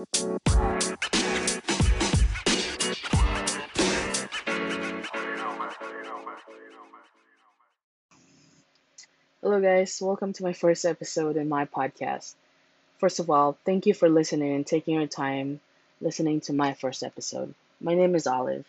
Hello, 0.00 0.08
guys. 9.60 10.00
Welcome 10.00 10.32
to 10.32 10.42
my 10.42 10.54
first 10.54 10.86
episode 10.86 11.36
in 11.36 11.50
my 11.50 11.66
podcast. 11.66 12.34
First 12.96 13.18
of 13.18 13.28
all, 13.28 13.58
thank 13.66 13.84
you 13.84 13.92
for 13.92 14.08
listening 14.08 14.54
and 14.54 14.66
taking 14.66 14.94
your 14.94 15.06
time 15.06 15.60
listening 16.00 16.40
to 16.42 16.54
my 16.54 16.72
first 16.72 17.02
episode. 17.02 17.54
My 17.78 17.94
name 17.94 18.14
is 18.14 18.26
Olive. 18.26 18.64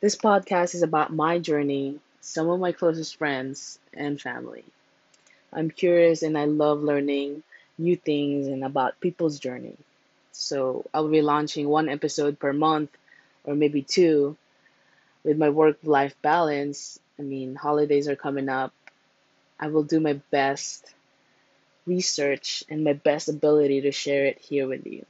This 0.00 0.16
podcast 0.16 0.74
is 0.74 0.82
about 0.82 1.12
my 1.12 1.38
journey, 1.38 2.00
some 2.20 2.48
of 2.48 2.58
my 2.58 2.72
closest 2.72 3.14
friends, 3.14 3.78
and 3.94 4.20
family. 4.20 4.64
I'm 5.52 5.70
curious 5.70 6.24
and 6.24 6.36
I 6.36 6.46
love 6.46 6.82
learning 6.82 7.44
new 7.78 7.94
things 7.94 8.48
and 8.48 8.64
about 8.64 8.98
people's 8.98 9.38
journey. 9.38 9.76
So 10.32 10.84
I'll 10.92 11.08
be 11.08 11.22
launching 11.22 11.68
one 11.68 11.88
episode 11.88 12.38
per 12.38 12.52
month 12.52 12.90
or 13.44 13.54
maybe 13.54 13.82
two 13.82 14.36
with 15.24 15.38
my 15.38 15.50
work 15.50 15.78
life 15.82 16.14
balance. 16.22 16.98
I 17.18 17.22
mean, 17.22 17.54
holidays 17.54 18.08
are 18.08 18.16
coming 18.16 18.48
up. 18.48 18.72
I 19.60 19.68
will 19.68 19.84
do 19.84 20.00
my 20.00 20.14
best 20.30 20.92
research 21.86 22.64
and 22.68 22.84
my 22.84 22.94
best 22.94 23.28
ability 23.28 23.82
to 23.82 23.92
share 23.92 24.26
it 24.26 24.38
here 24.38 24.66
with 24.66 24.86
you. 24.86 25.04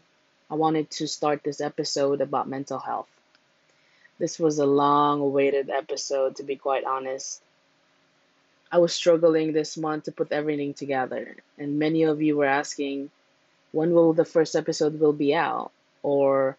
I 0.51 0.55
wanted 0.55 0.91
to 0.91 1.07
start 1.07 1.43
this 1.43 1.61
episode 1.61 2.21
about 2.21 2.49
mental 2.49 2.79
health. 2.79 3.09
This 4.19 4.39
was 4.39 4.59
a 4.59 4.67
long 4.67 5.21
awaited 5.21 5.71
episode, 5.71 6.37
to 6.37 6.43
be 6.43 6.57
quite 6.57 6.85
honest. 6.85 7.41
I 8.71 8.79
was 8.79 8.93
struggling 8.93 9.53
this 9.53 9.77
month 9.77 10.05
to 10.05 10.13
put 10.13 10.33
everything 10.33 10.75
together, 10.75 11.37
and 11.59 11.79
many 11.79 12.05
of 12.05 12.23
you 12.23 12.37
were 12.37 12.47
asking, 12.47 13.11
when 13.73 13.93
will 13.93 14.13
the 14.13 14.25
first 14.25 14.55
episode 14.55 15.01
will 15.01 15.13
be 15.13 15.35
out, 15.35 15.73
or 16.03 16.57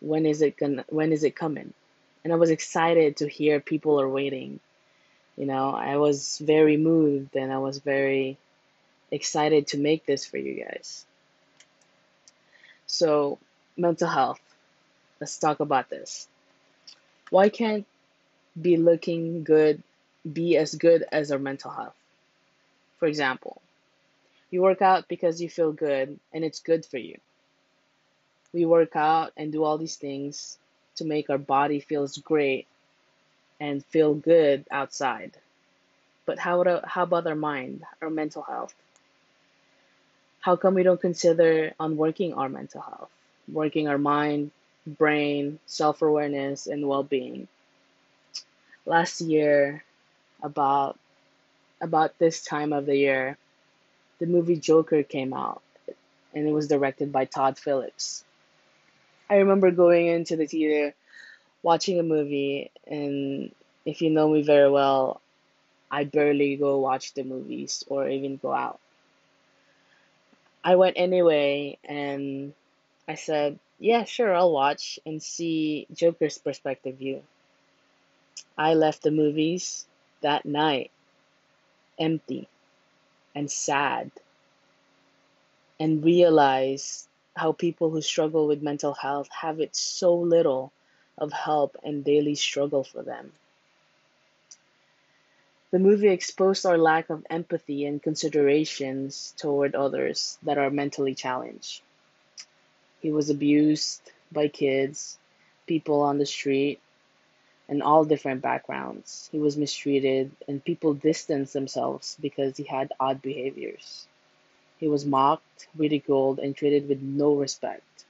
when 0.00 0.26
is 0.26 0.42
it 0.42 0.56
gonna, 0.56 0.84
when 0.88 1.12
is 1.12 1.24
it 1.24 1.36
coming? 1.36 1.72
And 2.24 2.32
I 2.32 2.36
was 2.36 2.50
excited 2.50 3.18
to 3.18 3.28
hear 3.28 3.60
people 3.60 4.00
are 4.00 4.08
waiting. 4.08 4.60
You 5.36 5.46
know, 5.46 5.70
I 5.70 5.96
was 5.96 6.38
very 6.38 6.76
moved 6.76 7.34
and 7.36 7.52
I 7.52 7.58
was 7.58 7.78
very 7.78 8.36
excited 9.10 9.68
to 9.68 9.78
make 9.78 10.04
this 10.06 10.26
for 10.26 10.36
you 10.36 10.64
guys. 10.64 11.04
So, 12.86 13.38
mental 13.76 14.08
health. 14.08 14.40
Let's 15.20 15.38
talk 15.38 15.60
about 15.60 15.88
this. 15.88 16.28
Why 17.30 17.48
can't 17.48 17.86
be 18.60 18.76
looking 18.76 19.44
good 19.44 19.82
be 20.30 20.56
as 20.56 20.74
good 20.74 21.04
as 21.10 21.32
our 21.32 21.38
mental 21.38 21.70
health? 21.70 21.94
For 22.98 23.06
example, 23.06 23.62
you 24.50 24.62
work 24.62 24.82
out 24.82 25.08
because 25.08 25.40
you 25.40 25.48
feel 25.48 25.72
good 25.72 26.18
and 26.32 26.44
it's 26.44 26.60
good 26.60 26.84
for 26.84 26.98
you. 26.98 27.18
We 28.52 28.64
work 28.64 28.96
out 28.96 29.32
and 29.36 29.52
do 29.52 29.64
all 29.64 29.78
these 29.78 29.96
things 29.96 30.58
to 30.96 31.04
make 31.04 31.30
our 31.30 31.38
body 31.38 31.80
feels 31.80 32.18
great 32.18 32.66
and 33.60 33.84
feel 33.86 34.14
good 34.14 34.64
outside. 34.70 35.36
But 36.26 36.38
how 36.38 36.60
about, 36.60 36.86
how 36.88 37.04
about 37.04 37.26
our 37.26 37.34
mind, 37.34 37.84
our 38.02 38.10
mental 38.10 38.42
health? 38.42 38.74
How 40.40 40.56
come 40.56 40.74
we 40.74 40.82
don't 40.82 41.00
consider 41.00 41.72
on 41.78 41.96
working 41.96 42.34
our 42.34 42.48
mental 42.48 42.80
health, 42.80 43.10
working 43.52 43.88
our 43.88 43.98
mind, 43.98 44.50
brain, 44.86 45.58
self 45.66 46.02
awareness, 46.02 46.66
and 46.66 46.88
well 46.88 47.02
being? 47.02 47.46
last 48.86 49.20
year 49.20 49.84
about 50.42 50.98
about 51.80 52.18
this 52.18 52.42
time 52.42 52.72
of 52.72 52.86
the 52.86 52.96
year 52.96 53.36
the 54.20 54.26
movie 54.26 54.56
Joker 54.56 55.02
came 55.02 55.32
out 55.32 55.62
and 56.34 56.46
it 56.46 56.52
was 56.52 56.68
directed 56.68 57.10
by 57.10 57.24
Todd 57.24 57.58
Phillips. 57.58 58.22
I 59.28 59.36
remember 59.36 59.70
going 59.70 60.06
into 60.06 60.36
the 60.36 60.46
theater 60.46 60.94
watching 61.62 61.98
a 61.98 62.04
movie 62.04 62.70
and 62.86 63.52
if 63.84 64.02
you 64.02 64.10
know 64.10 64.28
me 64.28 64.42
very 64.42 64.70
well, 64.70 65.20
I 65.90 66.04
barely 66.04 66.56
go 66.56 66.78
watch 66.78 67.14
the 67.14 67.24
movies 67.24 67.82
or 67.88 68.08
even 68.08 68.36
go 68.36 68.52
out. 68.52 68.78
I 70.62 70.76
went 70.76 70.98
anyway 70.98 71.78
and 71.84 72.52
I 73.08 73.14
said, 73.14 73.58
"Yeah, 73.78 74.04
sure, 74.04 74.34
I'll 74.34 74.52
watch 74.52 75.00
and 75.06 75.22
see 75.22 75.86
Joker's 75.92 76.38
perspective 76.38 76.96
view." 76.96 77.22
I 78.58 78.74
left 78.74 79.02
the 79.02 79.10
movies 79.10 79.86
that 80.20 80.44
night 80.44 80.90
empty 81.98 82.46
and 83.34 83.50
sad 83.50 84.10
and 85.78 86.04
realize 86.04 87.08
how 87.36 87.52
people 87.52 87.90
who 87.90 88.02
struggle 88.02 88.46
with 88.46 88.62
mental 88.62 88.92
health 88.92 89.28
have 89.30 89.60
it 89.60 89.74
so 89.74 90.14
little 90.14 90.72
of 91.16 91.32
help 91.32 91.76
and 91.82 92.04
daily 92.04 92.34
struggle 92.34 92.84
for 92.84 93.02
them. 93.02 93.32
The 95.70 95.78
movie 95.78 96.08
exposed 96.08 96.66
our 96.66 96.78
lack 96.78 97.10
of 97.10 97.24
empathy 97.30 97.86
and 97.86 98.02
considerations 98.02 99.32
toward 99.36 99.74
others 99.74 100.36
that 100.42 100.58
are 100.58 100.70
mentally 100.70 101.14
challenged. 101.14 101.82
He 103.00 103.12
was 103.12 103.30
abused 103.30 104.02
by 104.32 104.48
kids, 104.48 105.18
people 105.66 106.00
on 106.02 106.18
the 106.18 106.26
street, 106.26 106.80
and 107.70 107.82
all 107.82 108.04
different 108.04 108.42
backgrounds. 108.42 109.28
He 109.32 109.38
was 109.38 109.56
mistreated, 109.56 110.32
and 110.48 110.62
people 110.62 110.92
distanced 110.92 111.52
themselves 111.52 112.18
because 112.20 112.56
he 112.56 112.64
had 112.64 112.92
odd 112.98 113.22
behaviors. 113.22 114.08
He 114.78 114.88
was 114.88 115.06
mocked, 115.06 115.68
ridiculed, 115.76 116.40
and 116.40 116.54
treated 116.54 116.88
with 116.88 117.00
no 117.00 117.34
respect. 117.34 118.04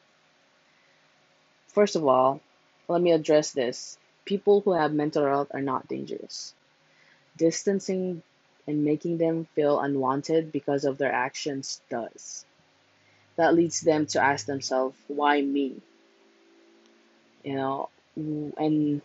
First 1.69 1.95
of 1.95 2.07
all, 2.07 2.41
let 2.89 3.03
me 3.03 3.13
address 3.13 3.53
this. 3.53 3.99
People 4.25 4.63
who 4.63 4.73
have 4.73 4.93
mental 4.93 5.25
health 5.27 5.49
are 5.53 5.61
not 5.61 5.89
dangerous. 5.89 6.55
Distancing 7.37 8.23
and 8.67 8.85
making 8.85 9.19
them 9.19 9.47
feel 9.55 9.79
unwanted 9.79 10.53
because 10.53 10.85
of 10.85 10.97
their 10.97 11.13
actions 11.13 11.83
does. 11.91 12.47
That 13.37 13.55
leads 13.55 13.81
them 13.81 14.07
to 14.07 14.23
ask 14.23 14.47
themselves, 14.47 14.97
why 15.09 15.41
me? 15.43 15.77
You 17.45 17.55
know, 17.55 17.89
and 18.17 19.03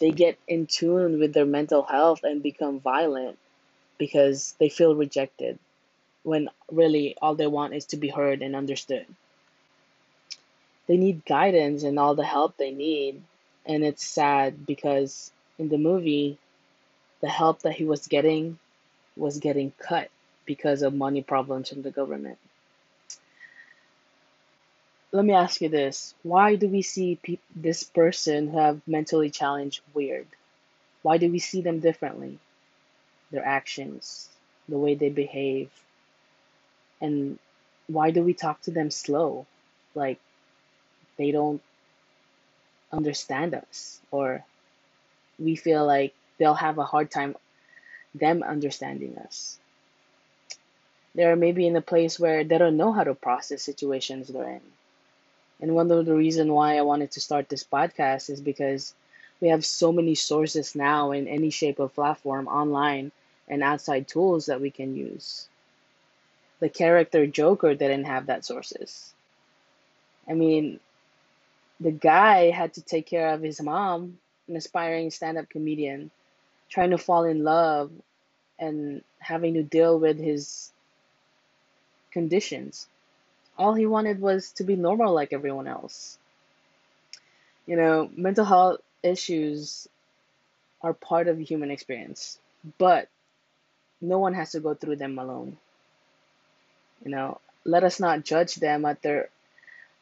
they 0.00 0.10
get 0.10 0.38
in 0.48 0.66
tune 0.66 1.18
with 1.18 1.32
their 1.32 1.46
mental 1.46 1.82
health 1.82 2.20
and 2.24 2.42
become 2.42 2.80
violent 2.80 3.38
because 3.98 4.54
they 4.58 4.68
feel 4.68 4.94
rejected 4.94 5.58
when 6.22 6.48
really 6.70 7.16
all 7.20 7.34
they 7.34 7.46
want 7.46 7.74
is 7.74 7.86
to 7.86 7.96
be 7.96 8.08
heard 8.08 8.42
and 8.42 8.54
understood. 8.56 9.06
They 10.86 10.96
need 10.96 11.24
guidance 11.24 11.82
and 11.84 11.98
all 11.98 12.14
the 12.14 12.24
help 12.24 12.56
they 12.56 12.70
need. 12.70 13.22
And 13.64 13.84
it's 13.84 14.04
sad 14.04 14.66
because 14.66 15.30
in 15.58 15.68
the 15.68 15.78
movie, 15.78 16.38
the 17.20 17.28
help 17.28 17.62
that 17.62 17.74
he 17.74 17.84
was 17.84 18.06
getting 18.08 18.58
was 19.16 19.38
getting 19.38 19.72
cut 19.78 20.10
because 20.44 20.82
of 20.82 20.94
money 20.94 21.22
problems 21.22 21.68
from 21.68 21.82
the 21.82 21.90
government. 21.90 22.38
Let 25.12 25.26
me 25.26 25.34
ask 25.34 25.60
you 25.60 25.68
this. 25.68 26.14
Why 26.22 26.56
do 26.56 26.68
we 26.68 26.80
see 26.80 27.16
pe- 27.22 27.38
this 27.54 27.82
person 27.84 28.54
have 28.54 28.80
mentally 28.86 29.28
challenged 29.30 29.82
weird? 29.92 30.26
Why 31.02 31.18
do 31.18 31.30
we 31.30 31.38
see 31.38 31.60
them 31.60 31.80
differently? 31.80 32.38
Their 33.30 33.44
actions, 33.44 34.30
the 34.68 34.78
way 34.78 34.94
they 34.94 35.10
behave. 35.10 35.70
And 37.00 37.38
why 37.88 38.10
do 38.10 38.22
we 38.22 38.32
talk 38.32 38.62
to 38.62 38.70
them 38.70 38.90
slow? 38.90 39.46
Like 39.94 40.18
they 41.18 41.30
don't 41.30 41.60
understand 42.90 43.54
us 43.54 44.00
or 44.10 44.44
we 45.38 45.56
feel 45.56 45.86
like 45.86 46.14
they'll 46.38 46.54
have 46.54 46.78
a 46.78 46.84
hard 46.84 47.10
time 47.10 47.36
them 48.14 48.42
understanding 48.42 49.18
us. 49.18 49.58
They're 51.14 51.36
maybe 51.36 51.66
in 51.66 51.76
a 51.76 51.82
place 51.82 52.18
where 52.18 52.44
they 52.44 52.56
don't 52.56 52.78
know 52.78 52.92
how 52.92 53.04
to 53.04 53.14
process 53.14 53.62
situations 53.62 54.28
they're 54.28 54.48
in 54.48 54.62
and 55.62 55.76
one 55.76 55.90
of 55.92 56.04
the 56.04 56.14
reason 56.14 56.52
why 56.52 56.76
I 56.76 56.82
wanted 56.82 57.12
to 57.12 57.20
start 57.20 57.48
this 57.48 57.62
podcast 57.62 58.28
is 58.28 58.40
because 58.40 58.94
we 59.40 59.48
have 59.48 59.64
so 59.64 59.92
many 59.92 60.16
sources 60.16 60.74
now 60.74 61.12
in 61.12 61.28
any 61.28 61.50
shape 61.50 61.78
of 61.78 61.94
platform 61.94 62.48
online 62.48 63.12
and 63.46 63.62
outside 63.62 64.08
tools 64.08 64.46
that 64.46 64.60
we 64.60 64.72
can 64.72 64.96
use. 64.96 65.48
The 66.58 66.68
character 66.68 67.28
Joker 67.28 67.74
didn't 67.74 68.04
have 68.06 68.26
that 68.26 68.44
sources. 68.44 69.14
I 70.28 70.34
mean, 70.34 70.80
the 71.78 71.92
guy 71.92 72.50
had 72.50 72.74
to 72.74 72.82
take 72.82 73.06
care 73.06 73.28
of 73.28 73.40
his 73.40 73.60
mom, 73.62 74.18
an 74.48 74.56
aspiring 74.56 75.12
stand-up 75.12 75.48
comedian, 75.48 76.10
trying 76.70 76.90
to 76.90 76.98
fall 76.98 77.24
in 77.24 77.44
love 77.44 77.92
and 78.58 79.02
having 79.20 79.54
to 79.54 79.62
deal 79.62 79.98
with 79.98 80.18
his 80.18 80.72
conditions 82.10 82.88
all 83.62 83.74
he 83.74 83.86
wanted 83.86 84.20
was 84.20 84.50
to 84.52 84.64
be 84.64 84.74
normal 84.74 85.14
like 85.14 85.32
everyone 85.32 85.68
else. 85.68 86.18
You 87.64 87.76
know, 87.76 88.10
mental 88.16 88.44
health 88.44 88.80
issues 89.04 89.86
are 90.82 90.92
part 90.92 91.28
of 91.28 91.38
the 91.38 91.44
human 91.44 91.70
experience, 91.70 92.40
but 92.78 93.08
no 94.00 94.18
one 94.18 94.34
has 94.34 94.50
to 94.52 94.60
go 94.60 94.74
through 94.74 94.96
them 94.96 95.16
alone. 95.16 95.56
You 97.04 97.12
know, 97.12 97.40
let 97.64 97.84
us 97.84 98.00
not 98.00 98.24
judge 98.24 98.56
them 98.56 98.84
at 98.84 99.00
their 99.02 99.28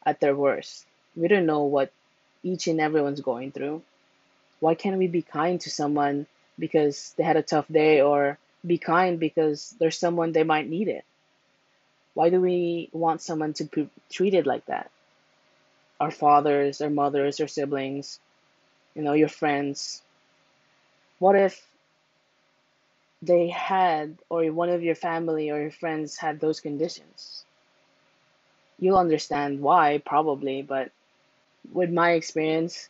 at 0.03 0.19
their 0.19 0.35
worst. 0.35 0.83
We 1.15 1.27
don't 1.27 1.45
know 1.45 1.65
what 1.65 1.93
each 2.41 2.65
and 2.65 2.81
everyone's 2.81 3.21
going 3.21 3.51
through. 3.51 3.83
Why 4.59 4.73
can't 4.73 4.97
we 4.97 5.07
be 5.07 5.21
kind 5.21 5.61
to 5.61 5.69
someone 5.69 6.25
because 6.57 7.13
they 7.15 7.23
had 7.23 7.37
a 7.37 7.43
tough 7.43 7.67
day 7.67 8.01
or 8.01 8.39
be 8.65 8.79
kind 8.79 9.19
because 9.19 9.75
there's 9.79 9.99
someone 9.99 10.31
they 10.31 10.43
might 10.43 10.67
need 10.67 10.87
it? 10.87 11.05
Why 12.13 12.29
do 12.29 12.41
we 12.41 12.89
want 12.91 13.21
someone 13.21 13.53
to 13.53 13.63
be 13.65 13.89
treated 14.09 14.45
like 14.45 14.65
that? 14.65 14.91
Our 15.99 16.11
fathers, 16.11 16.81
our 16.81 16.89
mothers, 16.89 17.39
our 17.39 17.47
siblings, 17.47 18.19
you 18.95 19.01
know, 19.01 19.13
your 19.13 19.29
friends. 19.29 20.01
What 21.19 21.35
if 21.35 21.65
they 23.21 23.49
had, 23.49 24.17
or 24.29 24.45
one 24.45 24.69
of 24.69 24.81
your 24.83 24.95
family 24.95 25.51
or 25.51 25.61
your 25.61 25.71
friends 25.71 26.17
had 26.17 26.39
those 26.39 26.59
conditions? 26.59 27.45
You'll 28.79 28.97
understand 28.97 29.61
why, 29.61 30.01
probably, 30.03 30.63
but 30.63 30.91
with 31.71 31.91
my 31.91 32.11
experience, 32.13 32.89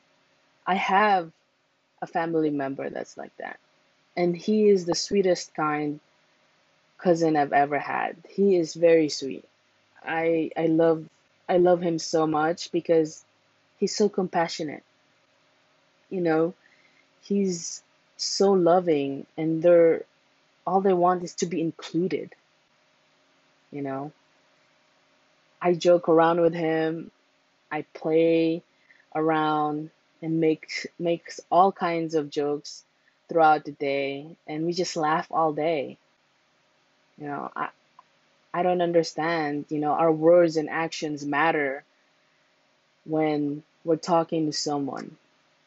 I 0.65 0.75
have 0.75 1.31
a 2.01 2.07
family 2.07 2.49
member 2.49 2.89
that's 2.89 3.17
like 3.17 3.35
that. 3.37 3.59
And 4.15 4.35
he 4.35 4.69
is 4.69 4.85
the 4.85 4.95
sweetest 4.95 5.53
kind 5.53 5.99
cousin 7.01 7.35
I've 7.35 7.53
ever 7.53 7.79
had. 7.79 8.15
He 8.29 8.55
is 8.55 8.73
very 8.73 9.09
sweet. 9.09 9.45
I 10.03 10.51
I 10.57 10.67
love 10.67 11.07
I 11.49 11.57
love 11.57 11.81
him 11.81 11.99
so 11.99 12.27
much 12.27 12.71
because 12.71 13.23
he's 13.79 13.95
so 13.95 14.09
compassionate. 14.09 14.83
You 16.09 16.21
know, 16.21 16.53
he's 17.21 17.83
so 18.17 18.51
loving 18.51 19.25
and 19.37 19.63
they're 19.63 20.03
all 20.65 20.81
they 20.81 20.93
want 20.93 21.23
is 21.23 21.35
to 21.35 21.45
be 21.45 21.61
included. 21.61 22.33
You 23.71 23.81
know, 23.81 24.11
I 25.61 25.73
joke 25.73 26.09
around 26.09 26.41
with 26.41 26.53
him. 26.53 27.11
I 27.71 27.83
play 27.93 28.63
around 29.15 29.89
and 30.21 30.39
make 30.39 30.87
makes 30.99 31.39
all 31.51 31.71
kinds 31.71 32.15
of 32.15 32.29
jokes 32.29 32.83
throughout 33.29 33.65
the 33.65 33.71
day 33.71 34.35
and 34.47 34.65
we 34.65 34.73
just 34.73 34.95
laugh 34.95 35.27
all 35.31 35.53
day. 35.53 35.97
You 37.21 37.27
know, 37.27 37.51
I 37.55 37.69
I 38.53 38.63
don't 38.63 38.81
understand, 38.81 39.65
you 39.69 39.79
know, 39.79 39.91
our 39.93 40.11
words 40.11 40.57
and 40.57 40.69
actions 40.69 41.25
matter 41.25 41.85
when 43.05 43.63
we're 43.85 43.97
talking 43.97 44.47
to 44.47 44.53
someone, 44.53 45.17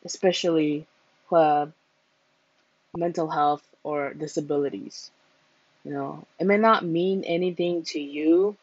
especially 0.05 0.87
have 1.31 1.73
mental 2.97 3.29
health 3.29 3.63
or 3.85 4.15
disabilities. 4.15 5.11
You 5.85 5.93
know, 5.93 6.27
it 6.41 6.47
may 6.47 6.59
not 6.59 6.85
mean 6.85 7.25
anything 7.25 7.85
to 7.85 8.01
you, 8.01 8.57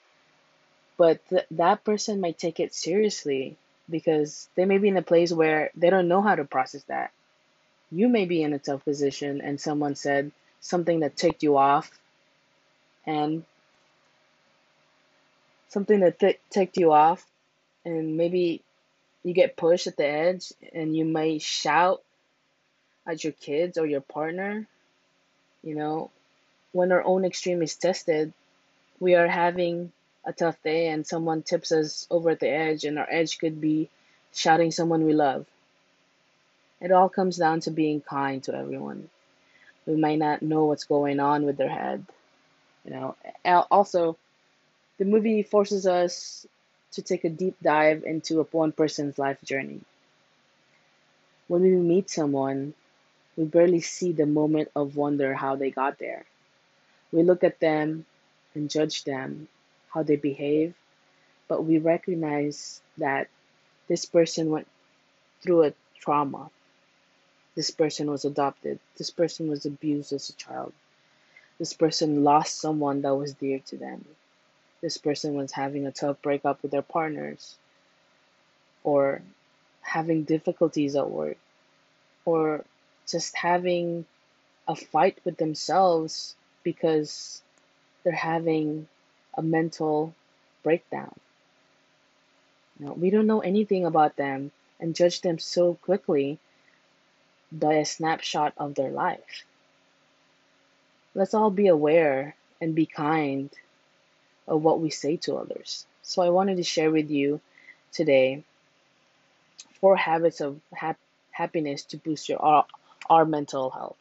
but 0.98 1.26
th- 1.30 1.46
that 1.52 1.84
person 1.84 2.22
might 2.22 2.38
take 2.38 2.60
it 2.60 2.74
seriously 2.74 3.58
because 3.90 4.50
they 4.56 4.66
may 4.66 4.78
be 4.78 4.88
in 4.88 4.98
a 4.98 5.02
place 5.02 5.32
where 5.34 5.72
they 5.76 5.90
don't 5.90 6.08
know 6.08 6.22
how 6.22 6.36
to 6.36 6.46
process 6.46 6.84
that. 6.84 7.12
You 7.92 8.10
may 8.10 8.26
be 8.26 8.44
in 8.44 8.54
a 8.54 8.60
tough 8.60 8.86
position 8.86 9.42
and 9.42 9.62
someone 9.62 9.96
said 9.96 10.32
something 10.62 11.02
that 11.02 11.18
ticked 11.18 11.44
you 11.44 11.58
off 11.58 11.92
and 13.06 13.44
something 15.70 16.02
that 16.02 16.20
th- 16.20 16.40
ticked 16.50 16.78
you 16.78 16.92
off 16.92 17.26
and 17.86 18.18
maybe 18.18 18.62
you 19.24 19.34
get 19.34 19.58
pushed 19.58 19.88
at 19.88 19.98
the 19.98 20.06
edge 20.06 20.52
and 20.74 20.96
you 20.96 21.06
might 21.06 21.42
shout 21.42 22.02
at 23.08 23.24
your 23.24 23.34
kids 23.34 23.78
or 23.78 23.86
your 23.86 24.02
partner, 24.02 24.68
you 25.64 25.76
know, 25.76 26.12
when 26.72 26.92
our 26.92 27.04
own 27.04 27.26
extreme 27.26 27.62
is 27.62 27.76
tested, 27.76 28.34
we 29.00 29.16
are 29.16 29.28
having 29.28 29.92
a 30.26 30.34
tough 30.34 30.62
day 30.64 30.88
and 30.90 31.06
someone 31.06 31.42
tips 31.42 31.72
us 31.72 32.08
over 32.12 32.32
at 32.32 32.40
the 32.40 32.50
edge 32.50 32.84
and 32.86 33.00
our 33.00 33.08
edge 33.10 33.40
could 33.40 33.60
be 33.60 33.90
shouting 34.34 34.72
someone 34.72 35.06
we 35.06 35.14
love. 35.14 35.46
It 36.80 36.92
all 36.92 37.10
comes 37.10 37.38
down 37.38 37.62
to 37.62 37.72
being 37.72 38.02
kind 38.02 38.44
to 38.44 38.56
everyone. 38.56 39.10
We 39.86 39.96
might 39.96 40.20
not 40.20 40.42
know 40.42 40.66
what's 40.66 40.84
going 40.86 41.20
on 41.20 41.46
with 41.46 41.58
their 41.58 41.70
head. 41.70 42.06
You 42.86 42.92
know, 42.92 43.16
also 43.46 44.18
the 44.98 45.06
movie 45.06 45.44
forces 45.44 45.88
us 45.88 46.46
to 46.94 47.02
take 47.02 47.24
a 47.24 47.30
deep 47.30 47.56
dive 47.62 48.04
into 48.04 48.40
a 48.42 48.44
one 48.46 48.72
person's 48.72 49.18
life 49.20 49.42
journey. 49.44 49.82
When 51.48 51.62
we 51.62 51.72
meet 51.76 52.10
someone, 52.10 52.74
we 53.38 53.46
barely 53.46 53.82
see 53.82 54.12
the 54.12 54.26
moment 54.26 54.72
of 54.76 54.96
wonder 54.96 55.34
how 55.34 55.56
they 55.56 55.72
got 55.72 56.00
there. 56.00 56.26
We 57.12 57.24
look 57.24 57.44
at 57.44 57.60
them 57.60 58.06
and 58.56 58.70
judge 58.70 59.04
them, 59.04 59.48
how 59.90 60.04
they 60.04 60.16
behave, 60.16 60.76
but 61.48 61.64
we 61.66 61.78
recognize 61.80 62.82
that 62.98 63.30
this 63.88 64.06
person 64.06 64.50
went 64.50 64.68
through 65.42 65.64
a 65.66 65.74
trauma. 66.00 66.52
This 67.56 67.72
person 67.72 68.10
was 68.10 68.26
adopted. 68.26 68.80
This 68.98 69.12
person 69.12 69.50
was 69.50 69.66
abused 69.66 70.14
as 70.14 70.30
a 70.30 70.34
child. 70.34 70.74
This 71.62 71.74
person 71.74 72.24
lost 72.24 72.58
someone 72.58 73.04
that 73.04 73.14
was 73.14 73.36
dear 73.36 73.60
to 73.68 73.78
them. 73.78 74.04
This 74.82 74.98
person 74.98 75.36
was 75.36 75.52
having 75.52 75.86
a 75.86 75.92
tough 75.92 76.20
breakup 76.24 76.64
with 76.64 76.72
their 76.72 76.82
partners, 76.82 77.56
or 78.84 79.22
having 79.82 80.24
difficulties 80.24 80.96
at 80.96 81.12
work, 81.12 81.38
or 82.26 82.66
just 83.08 83.38
having 83.38 84.08
a 84.68 84.76
fight 84.76 85.20
with 85.24 85.38
themselves 85.38 86.36
because 86.64 87.44
they're 88.02 88.12
having 88.12 88.88
a 89.36 89.44
mental 89.44 90.16
breakdown. 90.64 91.14
You 92.80 92.88
know, 92.88 92.94
we 92.94 93.12
don't 93.12 93.28
know 93.28 93.42
anything 93.42 93.86
about 93.86 94.16
them 94.16 94.52
and 94.80 94.96
judge 94.96 95.22
them 95.22 95.38
so 95.38 95.76
quickly 95.76 96.40
by 97.52 97.76
a 97.76 97.86
snapshot 97.86 98.54
of 98.58 98.74
their 98.74 98.90
life. 98.90 99.46
Let's 101.14 101.34
all 101.34 101.52
be 101.52 101.68
aware 101.68 102.36
and 102.62 102.74
be 102.74 102.86
kind 102.86 103.50
of 104.48 104.64
what 104.64 104.80
we 104.80 104.90
say 104.90 105.18
to 105.18 105.36
others. 105.36 105.86
So 106.02 106.22
I 106.22 106.30
wanted 106.30 106.58
to 106.58 106.64
share 106.64 106.92
with 106.92 107.10
you 107.10 107.42
today 107.92 108.44
four 109.82 109.96
habits 109.96 110.40
of 110.42 110.60
hap- 110.74 111.00
happiness 111.32 111.84
to 111.86 111.98
boost 111.98 112.30
your 112.30 112.42
our, 112.42 112.66
our 113.10 113.26
mental 113.26 113.70
health. 113.70 113.98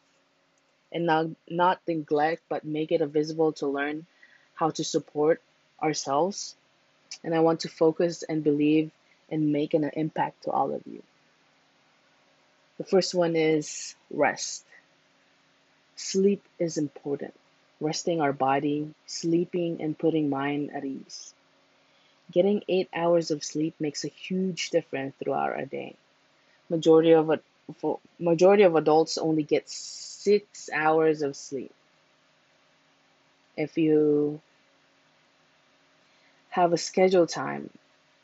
And 0.93 1.05
not 1.05 1.27
not 1.49 1.79
neglect 1.87 2.43
but 2.49 2.65
make 2.65 2.91
it 2.91 3.05
visible 3.07 3.53
to 3.53 3.67
learn 3.67 4.05
how 4.55 4.69
to 4.71 4.83
support 4.83 5.41
ourselves. 5.81 6.55
And 7.23 7.35
i 7.35 7.39
want 7.39 7.61
to 7.61 7.69
focus 7.69 8.23
and 8.23 8.43
believe 8.43 8.91
and 9.29 9.51
make 9.51 9.73
an 9.73 9.89
impact 9.93 10.43
to 10.43 10.51
all 10.51 10.73
of 10.73 10.81
you. 10.85 11.01
The 12.77 12.83
first 12.83 13.13
one 13.13 13.35
is 13.35 13.95
rest 14.09 14.65
sleep 16.01 16.43
is 16.59 16.77
important 16.77 17.33
resting 17.79 18.21
our 18.21 18.33
body 18.33 18.93
sleeping 19.05 19.81
and 19.81 19.97
putting 19.97 20.29
mind 20.29 20.71
at 20.75 20.85
ease 20.85 21.33
getting 22.31 22.63
eight 22.67 22.89
hours 22.93 23.31
of 23.31 23.43
sleep 23.43 23.75
makes 23.79 24.03
a 24.05 24.07
huge 24.27 24.69
difference 24.71 25.13
throughout 25.19 25.59
a 25.59 25.65
day 25.65 25.95
majority 26.69 27.11
of 27.13 27.29
majority 28.19 28.63
of 28.63 28.75
adults 28.75 29.17
only 29.17 29.43
get 29.43 29.69
six 29.69 30.69
hours 30.73 31.21
of 31.21 31.35
sleep. 31.35 31.73
If 33.57 33.77
you 33.77 34.41
have 36.49 36.73
a 36.73 36.77
scheduled 36.77 37.29
time, 37.29 37.69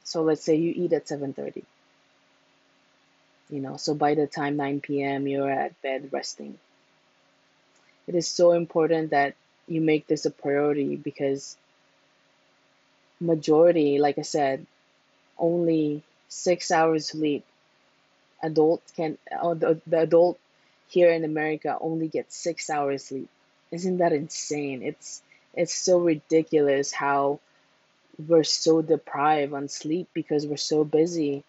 so 0.03 0.23
let's 0.23 0.43
say 0.43 0.55
you 0.55 0.73
eat 0.75 0.93
at 0.93 1.07
7:30. 1.07 1.65
You 3.49 3.61
know, 3.61 3.77
so 3.77 3.93
by 3.95 4.15
the 4.15 4.27
time 4.27 4.57
9 4.57 5.01
p.m. 5.03 5.27
you're 5.27 5.49
at 5.49 5.81
bed 5.81 6.09
resting. 6.11 6.59
It 8.07 8.15
is 8.15 8.27
so 8.27 8.53
important 8.53 9.11
that 9.11 9.35
you 9.67 9.81
make 9.81 10.07
this 10.07 10.25
a 10.25 10.31
priority 10.31 10.95
because 10.95 11.57
majority, 13.19 13.99
like 13.99 14.17
I 14.17 14.23
said, 14.23 14.65
only 15.37 16.03
six 16.29 16.71
hours 16.71 17.07
sleep 17.09 17.45
adult 18.41 18.81
can 18.95 19.17
uh, 19.31 19.53
the, 19.53 19.81
the 19.87 19.99
adult 20.01 20.39
here 20.87 21.11
in 21.11 21.23
America 21.23 21.77
only 21.81 22.07
gets 22.07 22.35
six 22.35 22.69
hours 22.69 23.05
sleep. 23.05 23.29
Isn't 23.71 23.97
that 23.97 24.13
insane? 24.13 24.81
It's 24.83 25.21
it's 25.53 25.73
so 25.73 25.99
ridiculous 25.99 26.91
how 26.91 27.39
we're 28.27 28.43
so 28.43 28.81
deprived 28.81 29.53
on 29.53 29.69
sleep 29.69 30.09
because 30.13 30.47
we're 30.47 30.57
so 30.57 30.83
busy 30.83 31.43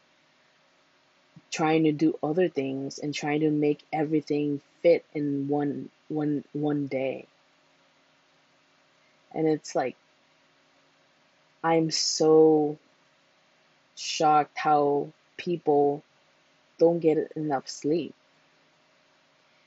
trying 1.50 1.84
to 1.84 1.92
do 1.92 2.18
other 2.22 2.48
things 2.48 2.98
and 2.98 3.14
trying 3.14 3.40
to 3.40 3.50
make 3.50 3.82
everything 3.92 4.60
fit 4.88 5.04
in 5.12 5.48
one 5.48 5.90
one 6.08 6.44
one 6.54 6.86
day. 6.86 7.26
And 9.34 9.46
it's 9.46 9.74
like 9.74 9.96
I'm 11.62 11.90
so 11.90 12.78
shocked 13.96 14.56
how 14.56 15.12
people 15.36 16.02
don't 16.78 17.00
get 17.00 17.32
enough 17.36 17.68
sleep. 17.68 18.14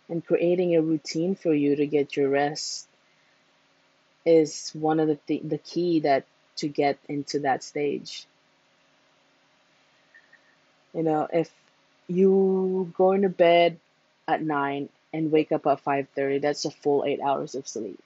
And 0.10 0.26
creating 0.26 0.76
a 0.76 0.82
routine 0.82 1.36
for 1.36 1.54
you 1.54 1.76
to 1.76 1.86
get 1.86 2.18
your 2.18 2.30
rest 2.30 2.88
is 4.26 4.72
one 4.74 5.00
of 5.00 5.08
the 5.08 5.20
th- 5.28 5.44
the 5.44 5.58
key 5.60 6.00
that 6.02 6.26
to 6.58 6.68
get 6.68 6.98
into 7.08 7.40
that 7.42 7.64
stage. 7.64 8.26
You 10.94 11.04
know, 11.04 11.28
if 11.32 11.50
you 12.08 12.92
go 12.98 13.12
into 13.14 13.30
bed 13.30 13.80
at 14.28 14.42
9 14.42 14.90
and 15.14 15.32
wake 15.32 15.52
up 15.52 15.68
at 15.68 15.82
5:30, 15.82 16.40
that's 16.42 16.66
a 16.66 16.72
full 16.72 17.04
8 17.06 17.20
hours 17.22 17.56
of 17.56 17.68
sleep. 17.68 18.00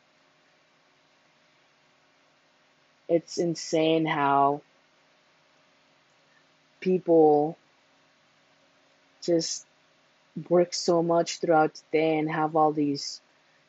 It's 3.07 3.37
insane 3.37 4.05
how 4.05 4.61
people 6.79 7.57
just 9.21 9.65
work 10.49 10.73
so 10.73 11.01
much 11.01 11.39
throughout 11.39 11.73
the 11.75 11.97
day 11.97 12.17
and 12.17 12.29
have 12.29 12.55
all 12.55 12.71
these 12.71 13.21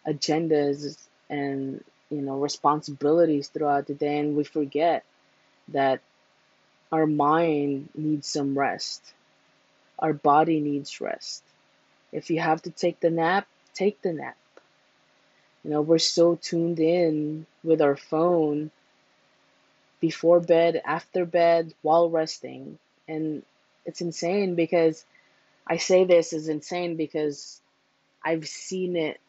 agendas 0.06 0.98
and 1.28 1.84
you 2.10 2.22
know 2.22 2.38
responsibilities 2.38 3.48
throughout 3.48 3.86
the 3.86 3.94
day 3.94 4.18
and 4.18 4.36
we 4.36 4.44
forget 4.44 5.04
that 5.68 6.00
our 6.92 7.06
mind 7.06 7.88
needs 7.94 8.26
some 8.26 8.58
rest. 8.58 9.02
Our 9.98 10.12
body 10.12 10.60
needs 10.60 11.00
rest 11.00 11.42
if 12.12 12.30
you 12.30 12.40
have 12.40 12.62
to 12.62 12.70
take 12.70 13.00
the 13.00 13.10
nap 13.10 13.46
take 13.76 14.00
the 14.02 14.12
nap. 14.12 14.36
You 15.62 15.70
know 15.70 15.82
we're 15.82 15.98
so 15.98 16.36
tuned 16.36 16.80
in 16.80 17.46
with 17.62 17.82
our 17.82 17.96
phone 17.96 18.70
before 20.00 20.40
bed 20.40 20.80
after 20.84 21.24
bed 21.24 21.74
while 21.82 22.08
resting. 22.08 22.78
And 23.08 23.42
it's 23.84 24.00
insane 24.00 24.54
because 24.56 25.04
i 25.68 25.76
say 25.76 26.04
this 26.04 26.32
is 26.32 26.48
insane 26.48 26.96
because 26.96 27.60
i've 28.24 28.46
seen 28.46 28.96
it 28.96 29.20